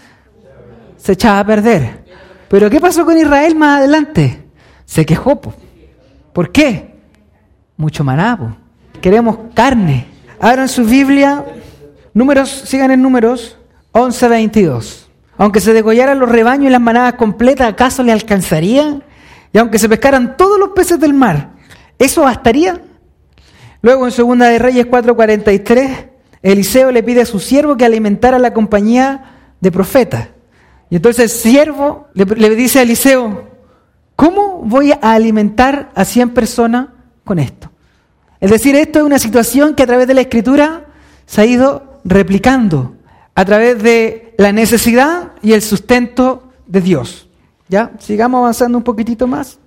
se 0.97 1.13
echaba 1.13 1.41
a 1.41 1.47
perder. 1.47 2.05
Pero 2.49 2.71
¿qué 2.71 2.81
pasó 2.81 3.05
con 3.05 3.17
Israel 3.17 3.55
más 3.55 3.79
adelante? 3.79 4.45
Se 4.85 5.05
quejó. 5.05 5.41
¿Por 6.33 6.53
qué? 6.53 6.95
Mucho 7.77 8.05
maná. 8.05 8.57
Queremos 9.01 9.39
carne. 9.55 10.07
Abran 10.41 10.69
su 10.69 10.85
Biblia, 10.85 11.45
números, 12.15 12.51
sigan 12.51 12.91
en 12.91 13.03
números 13.03 13.59
11, 13.93 14.29
22. 14.29 15.08
Aunque 15.39 15.61
se 15.61 15.73
degollaran 15.73 16.19
los 16.19 16.29
rebaños 16.29 16.67
y 16.67 16.71
las 16.71 16.81
manadas 16.81 17.15
completas, 17.15 17.69
¿acaso 17.69 18.03
le 18.03 18.11
alcanzaría? 18.11 19.01
Y 19.53 19.59
aunque 19.59 19.79
se 19.79 19.89
pescaran 19.89 20.37
todos 20.37 20.59
los 20.59 20.71
peces 20.71 20.99
del 20.99 21.15
mar, 21.15 21.53
¿eso 21.97 22.23
bastaría? 22.23 22.81
Luego 23.81 24.05
en 24.05 24.13
Segunda 24.13 24.49
de 24.49 24.59
Reyes 24.59 24.87
4:43, 24.87 26.09
Eliseo 26.43 26.91
le 26.91 27.05
pide 27.05 27.23
a 27.23 27.27
su 27.27 27.39
siervo 27.39 27.77
que 27.77 27.85
alimentara 27.85 28.41
la 28.41 28.53
compañía 28.53 29.55
de 29.61 29.71
profetas. 29.71 30.29
Y 30.91 30.97
entonces 30.97 31.25
el 31.25 31.31
siervo 31.31 32.09
le, 32.15 32.25
le 32.25 32.51
dice 32.57 32.81
a 32.81 32.83
Eliseo, 32.83 33.49
¿cómo 34.17 34.63
voy 34.65 34.91
a 34.91 35.13
alimentar 35.13 35.91
a 35.95 36.05
100 36.05 36.31
personas 36.31 36.89
con 37.25 37.39
esto? 37.39 37.71
Es 38.41 38.51
decir, 38.51 38.75
esto 38.75 39.01
es 39.01 39.05
una 39.05 39.19
situación 39.19 39.75
que 39.75 39.85
a 39.85 39.87
través 39.87 40.09
de 40.09 40.15
la 40.15 40.23
escritura 40.23 40.87
se 41.27 41.41
ha 41.41 41.47
ido 41.47 42.01
replicando 42.05 42.98
a 43.39 43.45
través 43.45 43.81
de 43.81 44.35
la 44.37 44.51
necesidad 44.51 45.31
y 45.43 45.53
el 45.53 45.63
sustento 45.63 46.49
de 46.67 46.81
Dios. 46.81 47.29
Ya, 47.69 47.93
sigamos 48.01 48.41
avanzando 48.41 48.77
un 48.77 48.83
poquitito 48.83 49.29
más. 49.29 49.61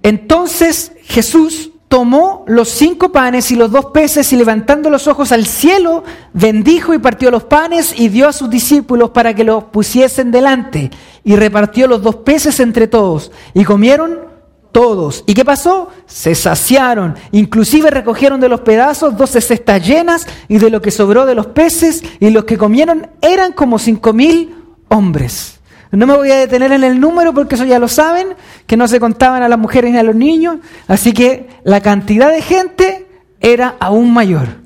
Entonces 0.00 0.92
Jesús 1.02 1.72
tomó 1.88 2.44
los 2.46 2.68
cinco 2.68 3.10
panes 3.10 3.50
y 3.50 3.56
los 3.56 3.72
dos 3.72 3.86
peces 3.86 4.32
y 4.32 4.36
levantando 4.36 4.90
los 4.90 5.08
ojos 5.08 5.32
al 5.32 5.44
cielo, 5.44 6.04
bendijo 6.34 6.94
y 6.94 7.00
partió 7.00 7.32
los 7.32 7.42
panes 7.42 7.98
y 7.98 8.10
dio 8.10 8.28
a 8.28 8.32
sus 8.32 8.48
discípulos 8.48 9.10
para 9.10 9.34
que 9.34 9.42
los 9.42 9.64
pusiesen 9.64 10.30
delante 10.30 10.92
y 11.24 11.34
repartió 11.34 11.88
los 11.88 12.02
dos 12.02 12.14
peces 12.14 12.60
entre 12.60 12.86
todos 12.86 13.32
y 13.54 13.64
comieron 13.64 14.29
todos. 14.72 15.24
¿Y 15.26 15.34
qué 15.34 15.44
pasó? 15.44 15.88
Se 16.06 16.34
saciaron, 16.34 17.16
inclusive 17.32 17.90
recogieron 17.90 18.40
de 18.40 18.48
los 18.48 18.60
pedazos 18.60 19.16
doce 19.16 19.40
cestas 19.40 19.86
llenas 19.86 20.26
y 20.48 20.58
de 20.58 20.70
lo 20.70 20.80
que 20.80 20.90
sobró 20.90 21.26
de 21.26 21.34
los 21.34 21.46
peces 21.46 22.02
y 22.18 22.30
los 22.30 22.44
que 22.44 22.58
comieron 22.58 23.08
eran 23.20 23.52
como 23.52 23.78
cinco 23.78 24.12
mil 24.12 24.54
hombres. 24.88 25.60
No 25.92 26.06
me 26.06 26.16
voy 26.16 26.30
a 26.30 26.36
detener 26.38 26.70
en 26.70 26.84
el 26.84 27.00
número 27.00 27.34
porque 27.34 27.56
eso 27.56 27.64
ya 27.64 27.80
lo 27.80 27.88
saben, 27.88 28.28
que 28.66 28.76
no 28.76 28.86
se 28.86 29.00
contaban 29.00 29.42
a 29.42 29.48
las 29.48 29.58
mujeres 29.58 29.90
ni 29.90 29.98
a 29.98 30.04
los 30.04 30.14
niños, 30.14 30.58
así 30.86 31.12
que 31.12 31.48
la 31.64 31.80
cantidad 31.80 32.30
de 32.30 32.42
gente 32.42 33.08
era 33.40 33.76
aún 33.80 34.12
mayor. 34.12 34.60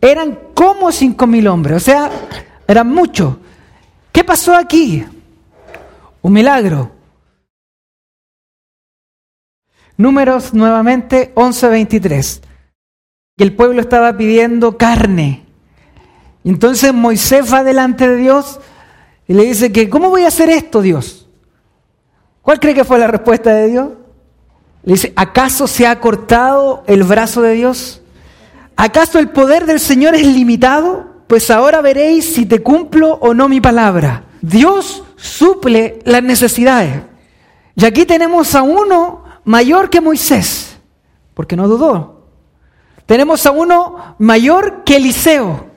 Eran 0.00 0.38
como 0.54 0.90
cinco 0.90 1.26
mil 1.26 1.46
hombres, 1.48 1.76
o 1.76 1.80
sea, 1.80 2.10
eran 2.66 2.88
muchos. 2.88 3.36
¿Qué 4.10 4.24
pasó 4.24 4.54
aquí? 4.54 5.04
Un 6.22 6.32
milagro. 6.32 6.95
Números 9.96 10.52
nuevamente 10.54 11.32
11:23. 11.34 12.42
Y 13.38 13.42
el 13.42 13.54
pueblo 13.54 13.80
estaba 13.80 14.16
pidiendo 14.16 14.76
carne. 14.76 15.44
Entonces 16.44 16.94
Moisés 16.94 17.52
va 17.52 17.64
delante 17.64 18.08
de 18.08 18.16
Dios 18.16 18.60
y 19.26 19.34
le 19.34 19.44
dice 19.44 19.72
que, 19.72 19.90
¿cómo 19.90 20.10
voy 20.10 20.22
a 20.22 20.28
hacer 20.28 20.48
esto, 20.48 20.80
Dios? 20.80 21.28
¿Cuál 22.42 22.60
cree 22.60 22.74
que 22.74 22.84
fue 22.84 22.98
la 22.98 23.08
respuesta 23.08 23.52
de 23.52 23.68
Dios? 23.68 23.88
Le 24.84 24.92
dice, 24.92 25.12
¿acaso 25.16 25.66
se 25.66 25.86
ha 25.86 25.98
cortado 25.98 26.84
el 26.86 27.02
brazo 27.02 27.42
de 27.42 27.54
Dios? 27.54 28.00
¿Acaso 28.76 29.18
el 29.18 29.30
poder 29.30 29.66
del 29.66 29.80
Señor 29.80 30.14
es 30.14 30.24
limitado? 30.24 31.16
Pues 31.26 31.50
ahora 31.50 31.80
veréis 31.80 32.34
si 32.34 32.46
te 32.46 32.62
cumplo 32.62 33.14
o 33.14 33.34
no 33.34 33.48
mi 33.48 33.60
palabra. 33.60 34.26
Dios 34.40 35.02
suple 35.16 35.98
las 36.04 36.22
necesidades. 36.22 37.02
Y 37.74 37.84
aquí 37.84 38.06
tenemos 38.06 38.54
a 38.54 38.62
uno 38.62 39.24
mayor 39.46 39.88
que 39.88 40.00
Moisés, 40.02 40.76
porque 41.32 41.56
no 41.56 41.68
dudó. 41.68 42.26
Tenemos 43.06 43.46
a 43.46 43.52
uno 43.52 44.16
mayor 44.18 44.82
que 44.84 44.96
Eliseo. 44.96 45.70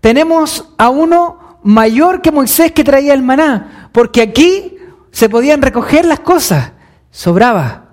Tenemos 0.00 0.68
a 0.76 0.90
uno 0.90 1.58
mayor 1.64 2.20
que 2.20 2.30
Moisés 2.30 2.72
que 2.72 2.84
traía 2.84 3.14
el 3.14 3.22
maná, 3.22 3.88
porque 3.92 4.22
aquí 4.22 4.76
se 5.10 5.28
podían 5.28 5.62
recoger 5.62 6.04
las 6.04 6.20
cosas, 6.20 6.72
sobraba. 7.10 7.86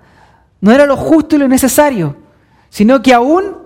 No 0.60 0.70
era 0.70 0.86
lo 0.86 0.96
justo 0.96 1.34
y 1.34 1.38
lo 1.38 1.48
necesario, 1.48 2.16
sino 2.68 3.02
que 3.02 3.14
aún 3.14 3.56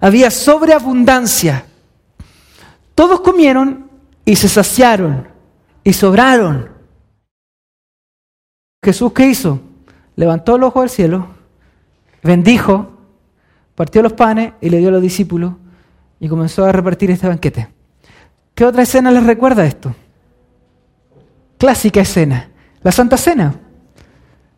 había 0.00 0.30
sobreabundancia. 0.30 1.64
Todos 2.94 3.22
comieron 3.22 3.90
y 4.26 4.36
se 4.36 4.48
saciaron 4.48 5.28
y 5.82 5.94
sobraron. 5.94 6.70
Jesús 8.84 9.12
qué 9.14 9.28
hizo? 9.28 9.71
Levantó 10.16 10.56
el 10.56 10.62
ojo 10.62 10.82
al 10.82 10.90
cielo, 10.90 11.28
bendijo, 12.22 12.90
partió 13.74 14.02
los 14.02 14.12
panes 14.12 14.52
y 14.60 14.70
le 14.70 14.78
dio 14.78 14.88
a 14.88 14.92
los 14.92 15.02
discípulos 15.02 15.54
y 16.20 16.28
comenzó 16.28 16.64
a 16.64 16.72
repartir 16.72 17.10
este 17.10 17.28
banquete. 17.28 17.68
¿Qué 18.54 18.64
otra 18.64 18.82
escena 18.82 19.10
les 19.10 19.24
recuerda 19.24 19.64
esto? 19.64 19.94
Clásica 21.58 22.00
escena, 22.00 22.50
la 22.82 22.92
Santa 22.92 23.16
Cena. 23.16 23.54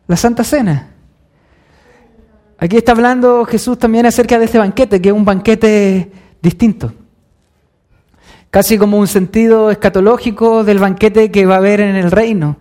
La 0.07 0.15
Santa 0.15 0.43
Cena. 0.43 0.89
Aquí 2.57 2.77
está 2.77 2.91
hablando 2.91 3.45
Jesús 3.45 3.77
también 3.77 4.05
acerca 4.05 4.37
de 4.39 4.45
este 4.45 4.59
banquete, 4.59 5.01
que 5.01 5.09
es 5.09 5.15
un 5.15 5.25
banquete 5.25 6.11
distinto. 6.41 6.93
Casi 8.49 8.77
como 8.77 8.97
un 8.97 9.07
sentido 9.07 9.71
escatológico 9.71 10.63
del 10.63 10.79
banquete 10.79 11.31
que 11.31 11.45
va 11.45 11.55
a 11.55 11.57
haber 11.57 11.81
en 11.81 11.95
el 11.95 12.11
reino. 12.11 12.57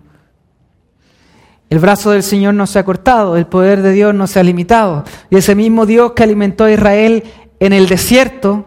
El 1.75 1.81
brazo 1.81 2.13
del 2.13 2.23
Señor 2.23 2.55
no 2.55 2.69
se 2.69 2.79
ha 2.79 2.85
cortado, 2.85 3.37
el 3.37 3.49
poder 3.49 3.83
de 3.83 3.91
Dios 3.91 4.15
no 4.15 4.29
se 4.29 4.39
ha 4.39 4.45
limitado. 4.45 5.03
Y 5.29 5.39
ese 5.39 5.57
mismo 5.57 5.87
Dios 5.87 6.13
que 6.13 6.23
alimentó 6.23 6.63
a 6.63 6.71
Israel 6.71 7.25
en 7.59 7.73
el 7.73 7.89
desierto, 7.89 8.65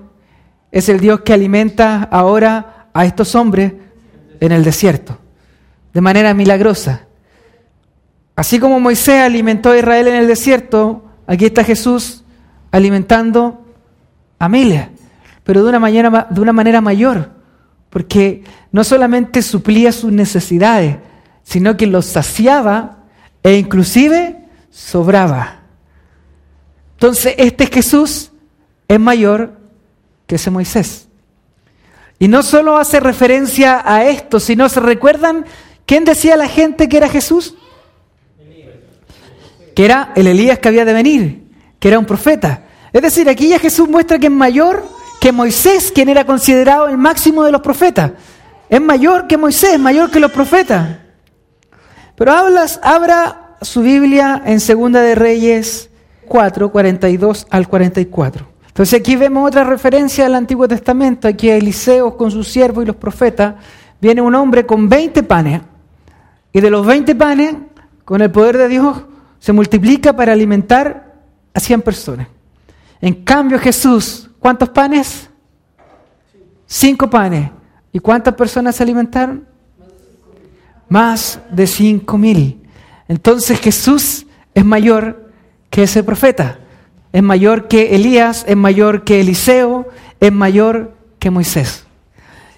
es 0.73 0.89
el 0.89 0.99
Dios 0.99 1.21
que 1.21 1.31
alimenta 1.31 2.03
ahora 2.11 2.89
a 2.93 3.05
estos 3.05 3.33
hombres 3.33 3.71
en 4.41 4.51
el 4.51 4.61
desierto, 4.61 5.17
de 5.93 6.01
manera 6.01 6.33
milagrosa. 6.33 7.03
Así 8.35 8.59
como 8.59 8.77
Moisés 8.81 9.21
alimentó 9.21 9.71
a 9.71 9.77
Israel 9.77 10.09
en 10.09 10.15
el 10.15 10.27
desierto, 10.27 11.05
aquí 11.27 11.45
está 11.45 11.63
Jesús 11.63 12.25
alimentando 12.71 13.67
a 14.37 14.49
miles, 14.49 14.85
pero 15.45 15.63
de 15.63 15.69
una 15.69 15.79
manera, 15.79 16.27
de 16.29 16.41
una 16.41 16.51
manera 16.51 16.81
mayor, 16.81 17.29
porque 17.89 18.43
no 18.73 18.83
solamente 18.83 19.41
suplía 19.43 19.93
sus 19.93 20.11
necesidades, 20.11 20.97
sino 21.43 21.77
que 21.77 21.87
los 21.87 22.05
saciaba 22.05 22.96
e 23.47 23.55
inclusive 23.55 24.35
sobraba. 24.69 25.61
Entonces, 26.95 27.33
este 27.37 27.67
Jesús 27.67 28.33
es 28.89 28.99
mayor 28.99 29.53
que 30.25 30.35
ese 30.35 30.51
Moisés. 30.51 31.07
Y 32.19 32.27
no 32.27 32.43
solo 32.43 32.77
hace 32.77 32.99
referencia 32.99 33.81
a 33.85 34.03
esto, 34.03 34.41
sino 34.41 34.67
se 34.67 34.81
recuerdan 34.81 35.45
quién 35.85 36.03
decía 36.03 36.35
la 36.35 36.49
gente 36.49 36.89
que 36.89 36.97
era 36.97 37.07
Jesús. 37.07 37.55
Que 39.73 39.85
era 39.85 40.11
el 40.17 40.27
Elías 40.27 40.59
que 40.59 40.67
había 40.67 40.83
de 40.83 40.91
venir, 40.91 41.43
que 41.79 41.87
era 41.87 41.99
un 41.99 42.05
profeta. 42.05 42.65
Es 42.91 43.01
decir, 43.01 43.29
aquí 43.29 43.47
ya 43.47 43.59
Jesús 43.59 43.87
muestra 43.87 44.19
que 44.19 44.27
es 44.27 44.33
mayor 44.33 44.85
que 45.21 45.31
Moisés, 45.31 45.93
quien 45.95 46.09
era 46.09 46.25
considerado 46.25 46.89
el 46.89 46.97
máximo 46.97 47.45
de 47.45 47.53
los 47.53 47.61
profetas. 47.61 48.11
Es 48.67 48.81
mayor 48.81 49.25
que 49.25 49.37
Moisés, 49.37 49.79
mayor 49.79 50.11
que 50.11 50.19
los 50.19 50.33
profetas. 50.33 51.06
Pero 52.17 52.31
hablas, 52.31 52.79
abra 52.81 53.57
su 53.61 53.81
Biblia 53.81 54.41
en 54.43 54.59
Segunda 54.59 55.01
de 55.01 55.13
Reyes 55.13 55.91
4, 56.27 56.71
42 56.71 57.45
al 57.47 57.67
44. 57.67 58.47
Entonces 58.65 58.99
aquí 58.99 59.15
vemos 59.15 59.47
otra 59.47 59.63
referencia 59.63 60.25
al 60.25 60.33
Antiguo 60.33 60.67
Testamento, 60.67 61.27
aquí 61.27 61.51
Eliseo 61.51 62.17
con 62.17 62.31
sus 62.31 62.47
siervos 62.47 62.83
y 62.83 62.87
los 62.87 62.95
profetas, 62.95 63.53
viene 64.01 64.21
un 64.21 64.33
hombre 64.33 64.65
con 64.65 64.89
20 64.89 65.21
panes, 65.23 65.61
y 66.51 66.59
de 66.59 66.71
los 66.71 66.83
20 66.87 67.13
panes, 67.13 67.55
con 68.03 68.19
el 68.23 68.31
poder 68.31 68.57
de 68.57 68.67
Dios, 68.67 68.97
se 69.37 69.53
multiplica 69.53 70.15
para 70.15 70.33
alimentar 70.33 71.13
a 71.53 71.59
100 71.59 71.83
personas. 71.83 72.27
En 72.99 73.13
cambio 73.23 73.59
Jesús, 73.59 74.27
¿cuántos 74.39 74.69
panes? 74.69 75.29
Cinco 76.65 77.07
panes. 77.07 77.51
¿Y 77.91 77.99
cuántas 77.99 78.33
personas 78.33 78.75
se 78.75 78.81
alimentaron? 78.81 79.45
Más 80.89 81.39
de 81.51 81.67
cinco 81.67 82.17
mil. 82.17 82.61
Entonces 83.07 83.59
Jesús 83.59 84.25
es 84.53 84.65
mayor 84.65 85.31
que 85.69 85.83
ese 85.83 86.03
profeta 86.03 86.59
es 87.17 87.23
mayor 87.23 87.67
que 87.67 87.95
Elías, 87.95 88.45
es 88.47 88.55
mayor 88.55 89.03
que 89.03 89.21
Eliseo, 89.21 89.87
es 90.19 90.31
mayor 90.31 90.93
que 91.19 91.31
Moisés. 91.31 91.85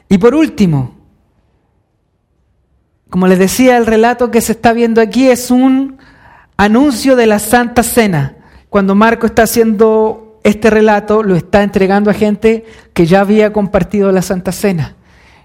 Y 0.09 0.17
por 0.17 0.35
último, 0.35 0.95
como 3.09 3.27
les 3.27 3.39
decía, 3.39 3.77
el 3.77 3.85
relato 3.85 4.31
que 4.31 4.41
se 4.41 4.51
está 4.51 4.73
viendo 4.73 5.01
aquí 5.01 5.29
es 5.29 5.49
un 5.49 5.97
anuncio 6.57 7.15
de 7.15 7.27
la 7.27 7.39
Santa 7.39 7.83
Cena. 7.83 8.35
Cuando 8.69 8.95
Marco 8.95 9.27
está 9.27 9.43
haciendo 9.43 10.39
este 10.43 10.69
relato, 10.69 11.23
lo 11.23 11.35
está 11.35 11.63
entregando 11.63 12.09
a 12.09 12.13
gente 12.13 12.65
que 12.93 13.05
ya 13.05 13.21
había 13.21 13.53
compartido 13.53 14.11
la 14.11 14.21
Santa 14.21 14.51
Cena. 14.51 14.95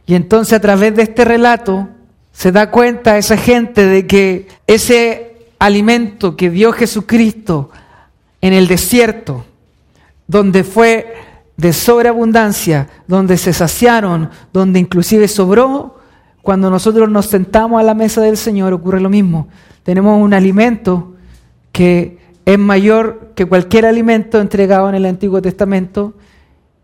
Y 0.06 0.14
entonces 0.14 0.54
a 0.54 0.60
través 0.60 0.94
de 0.96 1.02
este 1.02 1.24
relato 1.24 1.88
se 2.34 2.50
da 2.52 2.70
cuenta 2.70 3.16
esa 3.16 3.36
gente 3.36 3.86
de 3.86 4.06
que 4.06 4.48
ese 4.66 5.36
alimento 5.58 6.36
que 6.36 6.50
dio 6.50 6.72
Jesucristo 6.72 7.70
en 8.40 8.52
el 8.52 8.66
desierto, 8.66 9.46
donde 10.26 10.64
fue 10.64 11.14
de 11.56 11.72
sobreabundancia, 11.72 12.88
donde 13.06 13.38
se 13.38 13.52
saciaron, 13.52 14.30
donde 14.52 14.80
inclusive 14.80 15.28
sobró, 15.28 16.00
cuando 16.42 16.68
nosotros 16.70 17.08
nos 17.08 17.26
sentamos 17.26 17.80
a 17.80 17.84
la 17.84 17.94
mesa 17.94 18.20
del 18.20 18.36
Señor 18.36 18.72
ocurre 18.72 19.00
lo 19.00 19.08
mismo. 19.08 19.48
Tenemos 19.84 20.20
un 20.20 20.34
alimento 20.34 21.14
que 21.70 22.18
es 22.44 22.58
mayor 22.58 23.32
que 23.36 23.46
cualquier 23.46 23.86
alimento 23.86 24.40
entregado 24.40 24.88
en 24.88 24.96
el 24.96 25.06
Antiguo 25.06 25.40
Testamento, 25.40 26.14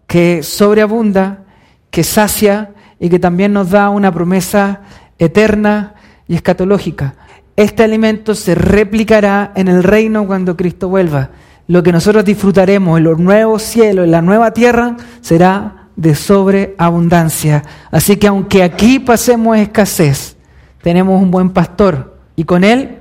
que 0.06 0.44
sobreabunda, 0.44 1.44
que 1.90 2.04
sacia 2.04 2.70
y 3.00 3.08
que 3.10 3.18
también 3.18 3.52
nos 3.52 3.70
da 3.70 3.90
una 3.90 4.12
promesa 4.12 4.82
eterna 5.20 5.94
y 6.26 6.34
escatológica. 6.34 7.14
Este 7.54 7.84
alimento 7.84 8.34
se 8.34 8.56
replicará 8.56 9.52
en 9.54 9.68
el 9.68 9.84
reino 9.84 10.26
cuando 10.26 10.56
Cristo 10.56 10.88
vuelva 10.88 11.30
lo 11.70 11.84
que 11.84 11.92
nosotros 11.92 12.24
disfrutaremos 12.24 12.98
en 12.98 13.04
los 13.04 13.16
nuevos 13.20 13.62
cielos, 13.62 14.04
en 14.04 14.10
la 14.10 14.22
nueva 14.22 14.50
tierra, 14.50 14.96
será 15.20 15.86
de 15.94 16.16
sobreabundancia. 16.16 17.62
Así 17.92 18.16
que 18.16 18.26
aunque 18.26 18.64
aquí 18.64 18.98
pasemos 18.98 19.56
escasez, 19.56 20.36
tenemos 20.82 21.22
un 21.22 21.30
buen 21.30 21.50
pastor 21.50 22.16
y 22.34 22.42
con 22.42 22.64
él 22.64 22.98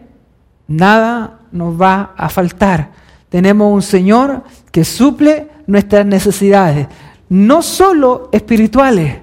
nada 0.67 1.39
nos 1.51 1.81
va 1.81 2.13
a 2.15 2.29
faltar. 2.29 2.91
Tenemos 3.29 3.73
un 3.73 3.81
Señor 3.81 4.43
que 4.71 4.85
suple 4.85 5.47
nuestras 5.65 6.05
necesidades, 6.05 6.85
no 7.27 7.63
solo 7.63 8.29
espirituales, 8.31 9.15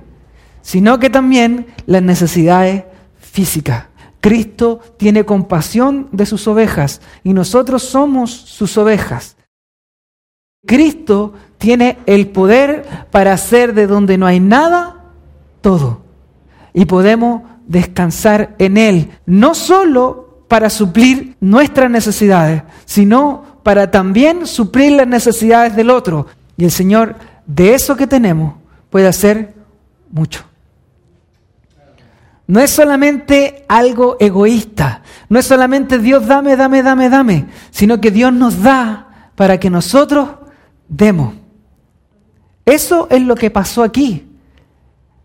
sino 0.67 0.99
que 0.99 1.11
también 1.11 1.69
las 1.87 2.03
necesidades 2.03 2.87
físicas. 3.21 3.85
Cristo 4.21 4.81
tiene 4.97 5.25
compasión 5.25 6.09
de 6.11 6.27
sus 6.27 6.49
ovejas 6.49 7.01
y 7.23 7.35
nosotros 7.35 7.85
somos 7.85 8.33
sus 8.33 8.77
ovejas. 8.77 9.37
Cristo 10.67 11.35
tiene 11.59 11.99
el 12.07 12.27
poder 12.31 12.85
para 13.13 13.33
hacer 13.33 13.75
de 13.75 13.87
donde 13.87 14.19
no 14.19 14.27
hay 14.27 14.41
nada, 14.41 15.05
todo. 15.61 16.03
Y 16.73 16.87
podemos 16.87 17.43
descansar 17.69 18.57
en 18.59 18.77
Él, 18.77 19.11
no 19.25 19.55
solo 19.55 20.43
para 20.49 20.69
suplir 20.69 21.37
nuestras 21.39 21.89
necesidades, 21.93 22.65
sino 22.87 23.61
para 23.63 23.93
también 23.93 24.49
suplir 24.49 24.91
las 24.91 25.07
necesidades 25.07 25.77
del 25.77 25.91
otro. 25.91 26.27
Y 26.57 26.65
el 26.65 26.73
Señor, 26.73 27.15
de 27.47 27.75
eso 27.75 27.97
que 27.97 28.09
tenemos, 28.09 28.55
puede 28.91 29.07
hacer 29.07 29.55
mucho. 30.11 30.45
No 32.47 32.61
es 32.61 32.71
solamente 32.71 33.65
algo 33.69 34.17
egoísta, 34.21 35.03
no 35.29 35.39
es 35.39 35.47
solamente 35.47 35.99
Dios 35.99 36.27
dame, 36.27 36.57
dame, 36.57 36.83
dame, 36.83 37.11
dame, 37.11 37.47
sino 37.71 38.01
que 38.01 38.13
Dios 38.13 38.33
nos 38.33 38.63
da 38.63 39.31
para 39.35 39.59
que 39.59 39.69
nosotros 39.69 40.29
demos. 40.89 41.35
Eso 42.65 43.09
es 43.11 43.23
lo 43.23 43.35
que 43.35 43.51
pasó 43.51 43.83
aquí. 43.83 44.27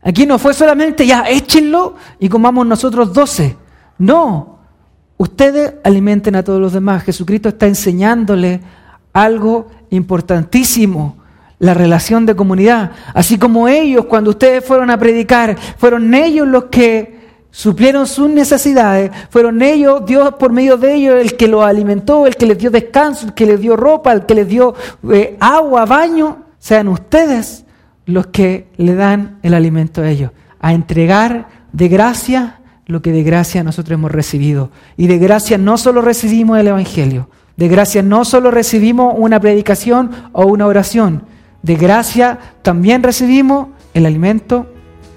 Aquí 0.02 0.26
no 0.26 0.40
fue 0.40 0.54
solamente 0.54 1.06
ya 1.06 1.24
échenlo 1.24 1.96
y 2.20 2.28
comamos 2.28 2.66
nosotros 2.66 3.14
doce. 3.14 3.56
No, 4.00 4.60
ustedes 5.18 5.76
alimenten 5.84 6.36
a 6.36 6.44
todos 6.44 6.60
los 6.60 6.74
demás. 6.74 7.04
Jesucristo 7.04 7.50
está 7.50 7.68
enseñándole 7.68 8.62
algo 9.14 9.70
importantísimo, 9.92 11.18
la 11.62 11.76
relación 11.76 12.26
de 12.26 12.36
comunidad. 12.36 12.92
Así 13.14 13.38
como 13.38 13.68
ellos, 13.68 14.06
cuando 14.06 14.32
ustedes 14.32 14.66
fueron 14.66 14.90
a 14.90 14.98
predicar, 14.98 15.56
fueron 15.78 16.12
ellos 16.16 16.48
los 16.48 16.66
que 16.66 17.22
suplieron 17.52 18.08
sus 18.08 18.32
necesidades, 18.32 19.12
fueron 19.30 19.62
ellos, 19.62 20.04
Dios 20.08 20.34
por 20.40 20.52
medio 20.52 20.76
de 20.78 20.96
ellos, 20.96 21.22
el 21.22 21.38
que 21.38 21.48
los 21.48 21.64
alimentó, 21.64 22.26
el 22.26 22.36
que 22.36 22.48
les 22.48 22.58
dio 22.58 22.72
descanso, 22.72 23.28
el 23.28 23.34
que 23.36 23.46
les 23.46 23.60
dio 23.60 23.78
ropa, 23.78 24.12
el 24.12 24.26
que 24.26 24.34
les 24.34 24.48
dio 24.48 24.74
eh, 25.12 25.38
agua, 25.40 25.86
baño, 25.86 26.46
sean 26.58 26.88
ustedes 26.88 27.64
los 28.08 28.28
que 28.28 28.68
le 28.78 28.96
dan 28.96 29.38
el 29.44 29.54
alimento 29.54 30.02
a 30.02 30.10
ellos, 30.10 30.32
a 30.60 30.74
entregar 30.74 31.48
de 31.74 31.88
gracia 31.90 32.60
lo 32.88 33.04
que 33.04 33.12
de 33.12 33.22
gracia 33.22 33.64
nosotros 33.64 34.00
hemos 34.00 34.12
recibido. 34.12 34.72
Y 34.98 35.06
de 35.06 35.20
gracia 35.20 35.60
no 35.60 35.78
solo 35.78 36.02
recibimos 36.02 36.58
el 36.58 36.70
Evangelio, 36.70 37.30
de 37.56 37.68
gracia 37.68 38.02
no 38.02 38.26
solo 38.26 38.50
recibimos 38.50 39.14
una 39.16 39.40
predicación 39.40 40.10
o 40.32 40.48
una 40.48 40.66
oración, 40.66 41.30
de 41.62 41.76
gracia 41.76 42.40
también 42.62 43.04
recibimos 43.04 43.68
el 43.94 44.06
alimento, 44.06 44.68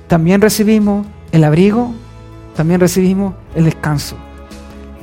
también 0.08 0.40
recibimos 0.40 1.06
el 1.32 1.44
abrigo, 1.44 1.92
también 2.56 2.80
recibimos 2.80 3.34
el 3.54 3.64
descanso. 3.64 4.16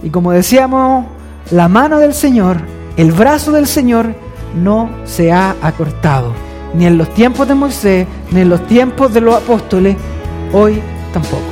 Y 0.04 0.10
como 0.10 0.32
decíamos, 0.32 1.06
la 1.52 1.68
mano 1.68 2.00
del 2.00 2.14
Señor, 2.14 2.62
el 2.98 3.12
brazo 3.12 3.52
del 3.52 3.68
Señor 3.68 4.14
no 4.56 4.90
se 5.06 5.32
ha 5.32 5.56
acortado 5.62 6.34
ni 6.74 6.86
en 6.86 6.98
los 6.98 7.14
tiempos 7.14 7.48
de 7.48 7.56
Moisés, 7.56 8.08
ni 8.32 8.42
en 8.42 8.50
los 8.50 8.66
tiempos 8.68 9.14
de 9.14 9.22
los 9.22 9.36
apóstoles, 9.36 9.96
hoy 10.54 10.82
tampoco. 11.14 11.51